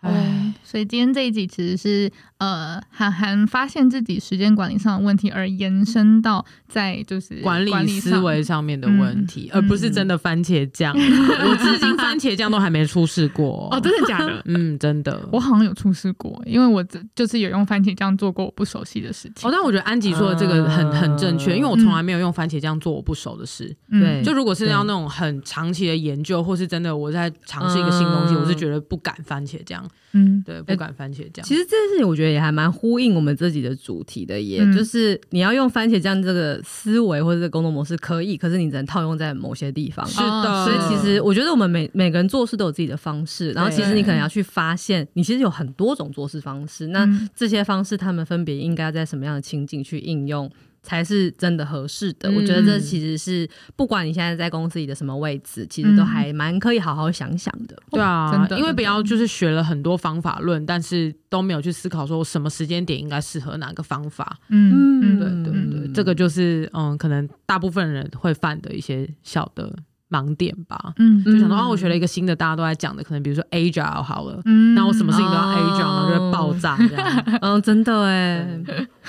[0.00, 2.08] 哎，所以今天这一集其实是
[2.38, 10.94] 呃，韩寒发现自己时间管理上的问题，而延伸到在就是管理思维上面的问题，而不是真的番茄酱。
[10.96, 14.40] 我至今番茄酱都还没出事过 哦，真的假的？
[14.46, 15.20] 嗯，真的。
[15.32, 16.84] 我好像有出事过，因为我
[17.16, 19.48] 就是有用番茄酱做过我不熟悉的事情。
[19.48, 23.76] 哦，但我觉得安吉说的这个很很正确，因为我从来没有用番茄酱做我不熟的事。
[23.90, 29.84] 对，就如果是要那种很长期的研究，或是真的我在尝试一个新东西，我是觉得不敢番茄酱。
[30.12, 31.44] 嗯，对，不敢番茄酱。
[31.44, 40.06] 其实这件事情我觉得也还蛮呼应我们自己的主题的耶，也、嗯、就是你要用番茄酱这个思维或者这个工作模式可以，可是你只能套用在某些地方。
[40.06, 46.86] 是的，所以其实我觉得我们每每个人做事都有自己的方式，然后其实你可能要去发现，你其实有很多种做事方式。
[46.88, 50.50] 那这些方式，他们分别应该在什么样的情境去应用？
[50.82, 52.30] 才是真的合适的。
[52.32, 57.76] 我觉得这其实是不管你现在在公司里的什么位置，其实都还蛮可以好好想想的。
[57.90, 64.38] 对啊，真的，因为不要就是学了很多方法论，但是都没有去思考说什么时间点应该适合哪个方法。
[64.48, 69.72] 嗯嗯，对对对，这个就是嗯，可能大部分人会犯的一些小的。
[70.10, 78.60] 盲点吧，嗯，就想到，哦，我学了一个新的，大家都在讲的，可能比如说 Agile 好了，嗯，那我什么事情都要 Agile，然后就会爆炸这样，嗯， 真的哎，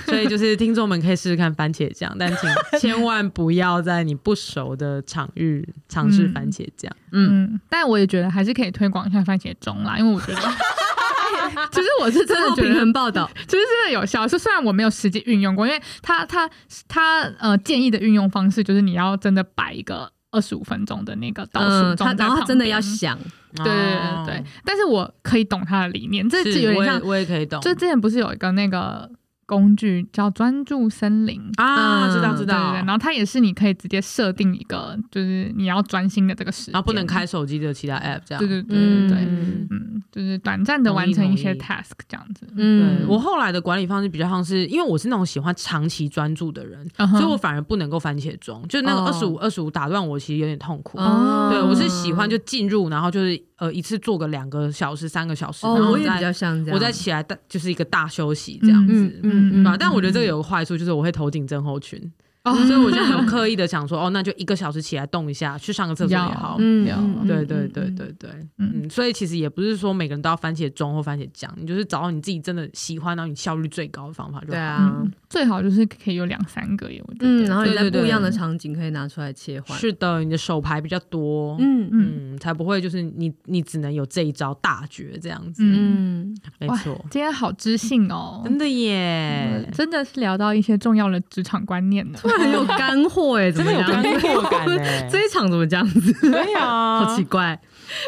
[0.05, 2.49] 所以就是听众们可以试试看番茄酱，但请
[2.81, 10.41] 千万不要在你不熟的场域尝试番茄酱，嗯，但我也觉得还是可以推广一下番茄钟啦，因为我觉得，
[11.71, 16.49] 其实我是真的觉得平衡报道，其实真的有效，是虽然我没有实际运用过，因为他他
[16.89, 20.11] 他呃建议的运用方式就是你要真的摆一个。
[20.31, 23.17] 二十五分钟的那个倒数钟，然后他真的要想，
[23.55, 27.59] 对对对对，但是我可以懂他的理念，这是有点像，我也可以懂。
[27.61, 29.09] 就之前不是有一个那个。
[29.49, 31.41] 工具叫专注森林。
[31.57, 32.75] 啊，知道知道。
[32.75, 38.39] 然后它也是你可以直接设定一个，就是你要专心的这个时间，然后不能开手机的其他 app 这样。
[38.39, 39.17] 对对对对对，
[39.71, 42.47] 嗯，就是短暂的完成一些 task 这样子。
[42.55, 50.97] 嗯，我后来的管理方式比较像是，因为我是那种喜欢长期专注的人，所以我反而不能够番茄钟，就那个二十五二十五打断我，其实有点痛苦。
[51.49, 58.93] 对，我是喜欢就进入，然后就是呃一次做个两个小时、三个小时，然后我也比较像这样，我再起来大就是一个大休息这样子。
[58.93, 59.21] 嗯。
[59.23, 62.11] 嗯，嗯，但我觉得这个有个坏处，就是我会头颈症候群。
[62.43, 66.55] 哦，所以我就很刻意的想说，哦，那就一个小时起来动一下，去上个厕所也好。
[66.57, 66.85] 嗯，
[67.27, 74.51] 对对对对对，嗯，所以其实也不是说每个人都要番茄钟或番茄酱，你就是找到你自己真的喜欢，然后你效率最高的方法就好。
[74.53, 77.27] 对啊，最好就是可以有两三个耶，我觉得。
[77.27, 79.77] 嗯，然后你在不一样的场景可以拿出来切换。
[79.77, 85.61] 是的，你的手牌比较多，嗯嗯，才不会就是你你只能有这一招大绝这样子。
[85.65, 86.97] 嗯，没错。
[87.11, 92.37] 今天好知性哦，真的耶，真的是聊到一些重要的职场观念了。
[92.39, 95.07] 很有干货哎，真的有干货感哎！
[95.11, 96.13] 这一场怎么这样子？
[96.31, 97.59] 对啊， 好奇怪。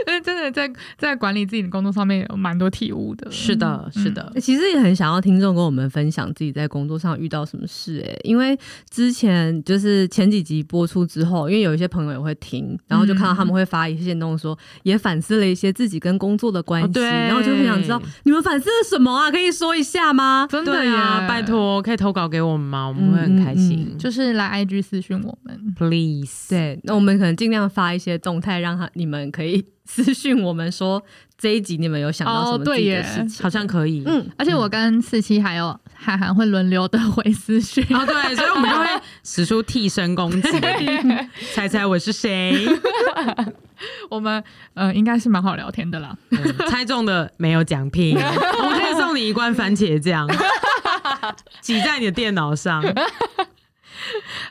[0.07, 3.29] 因 为真的在在管理自己的工作上面有蛮多体悟的。
[3.31, 4.31] 是的，是的。
[4.39, 8.57] 其实也很想要听众跟我们分享自己在工作上遇到什么事哎，因为
[8.89, 19.31] 之前就是前几集播出之后，因为有一些朋友也会听，然后就看到他们会发一些限动说，也反思了一些自己跟工作的关系，对，然后就很想知道你们反思了什么啊？
[19.31, 20.47] 可以说一下吗？
[20.49, 22.87] 真的呀，拜托，可以投稿给我们吗？
[22.87, 23.95] 我们会很开心。
[23.97, 26.49] 就是来 IG 私讯我们，please。
[26.49, 31.01] 对，那我们可能尽量发一些动态，让他你们可以私讯我们说
[31.37, 34.03] 这一集你们有想到什么自己的事情，好像可以。
[34.05, 37.83] 嗯，而且我跟四七还有函函会轮流的回私讯。
[37.89, 38.85] 哦，对，所以我们就会
[39.23, 40.49] 使出替身攻击，
[41.53, 42.65] 猜猜我是谁？
[44.09, 44.43] 我们
[44.75, 46.15] 呃应该是蛮好聊天的啦。
[46.69, 50.27] 猜中的没有奖品，我们可以送你一罐番茄酱，
[51.61, 52.83] 挤在你的电脑上。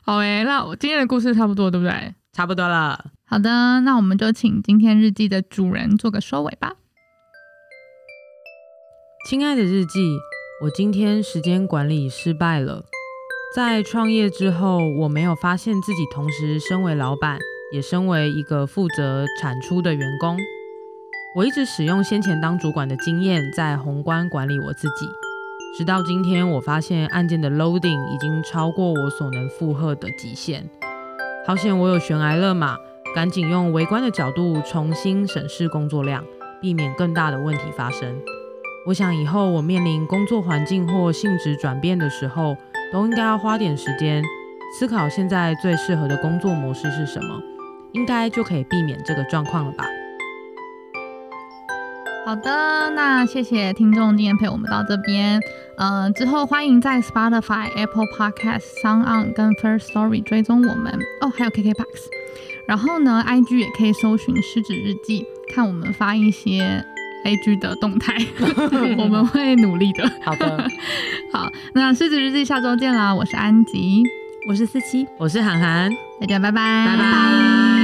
[0.02, 2.14] 好诶、欸，那我今天的故事差不多，对不对？
[2.32, 3.04] 差不多了。
[3.30, 6.72] 好的，那我们就请今天日记的主人做个收尾吧。
[9.28, 10.18] 亲爱的日记，
[10.64, 12.86] 我今天时间管理失败了。
[13.54, 17.38] 在创业之后，我没有发现自己同时身为老板，
[17.72, 20.36] 也身为一个负责产出的员工。
[21.36, 25.06] 我一直使用先前当主管的经验，在宏观管理我自己。
[25.78, 30.68] 直到今天，我发现案件的 loading 已经超过我所能负荷的极限。
[31.46, 32.76] 好险我有悬崖勒马，
[33.14, 36.24] 赶紧用微观的角度重新审视工作量，
[36.60, 38.20] 避免更大的问题发生。
[38.86, 42.56] 我想以后我面临工作环境或性质转变的时候，
[42.92, 44.22] 都应该要花点时间
[44.78, 47.40] 思考现在最适合的工作模式是什么，
[47.92, 49.84] 应该就可以避免这个状况了吧。
[52.24, 55.40] 好的，那谢谢听众今天陪我们到这边。
[55.78, 60.92] 嗯、之后欢迎在 Spotify、Apple Podcast、Sound On 跟 First Story 追踪我们
[61.22, 62.19] 哦，还有 KKBOX。
[62.70, 66.80] 然后呢，IG 也可以搜寻失子日记，看我们发一些
[67.24, 68.16] IG 的动态，
[68.96, 70.08] 我们会努力的。
[70.22, 70.70] 好的，
[71.34, 73.12] 好，那失子日记下周见啦！
[73.12, 74.04] 我是安吉，
[74.48, 75.90] 我是思琪，我是涵涵，
[76.20, 77.79] 大家拜拜，拜拜。